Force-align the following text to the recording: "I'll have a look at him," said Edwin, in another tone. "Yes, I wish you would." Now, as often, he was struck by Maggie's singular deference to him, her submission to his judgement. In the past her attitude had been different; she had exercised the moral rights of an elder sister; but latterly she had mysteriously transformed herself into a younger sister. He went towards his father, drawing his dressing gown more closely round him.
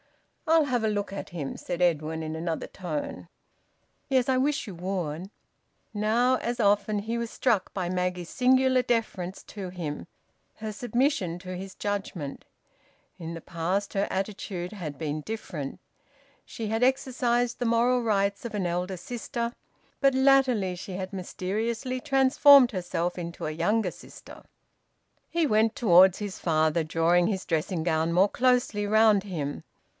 "I'll 0.47 0.65
have 0.65 0.83
a 0.83 0.89
look 0.89 1.13
at 1.13 1.29
him," 1.29 1.55
said 1.55 1.79
Edwin, 1.81 2.23
in 2.23 2.35
another 2.35 2.65
tone. 2.67 3.29
"Yes, 4.09 4.27
I 4.27 4.35
wish 4.37 4.67
you 4.67 4.73
would." 4.75 5.29
Now, 5.93 6.37
as 6.37 6.59
often, 6.59 6.99
he 6.99 7.17
was 7.19 7.29
struck 7.29 7.71
by 7.73 7.87
Maggie's 7.87 8.27
singular 8.29 8.81
deference 8.81 9.43
to 9.43 9.69
him, 9.69 10.07
her 10.55 10.73
submission 10.73 11.37
to 11.39 11.55
his 11.55 11.73
judgement. 11.75 12.43
In 13.19 13.33
the 13.35 13.39
past 13.41 13.93
her 13.93 14.07
attitude 14.09 14.73
had 14.73 14.97
been 14.97 15.21
different; 15.21 15.79
she 16.43 16.67
had 16.67 16.83
exercised 16.83 17.59
the 17.59 17.65
moral 17.65 18.01
rights 18.01 18.43
of 18.43 18.53
an 18.55 18.65
elder 18.65 18.97
sister; 18.97 19.53
but 20.01 20.15
latterly 20.15 20.75
she 20.75 20.93
had 20.93 21.13
mysteriously 21.13 22.01
transformed 22.01 22.71
herself 22.71 23.17
into 23.19 23.45
a 23.45 23.51
younger 23.51 23.91
sister. 23.91 24.43
He 25.29 25.45
went 25.47 25.75
towards 25.75 26.17
his 26.17 26.39
father, 26.39 26.83
drawing 26.83 27.27
his 27.27 27.45
dressing 27.45 27.83
gown 27.83 28.11
more 28.11 28.29
closely 28.29 28.85
round 28.87 29.23
him. 29.23 29.63